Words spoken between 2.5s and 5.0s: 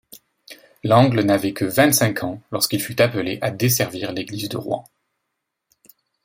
lorsqu’il fut appelé à desservir l’église de Rouen.